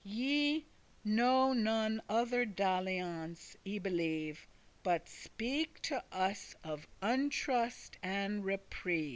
[0.03, 0.65] Ye
[1.05, 4.47] know none other dalliance, I believe,
[4.81, 9.09] But speak to us of untrust and repreve."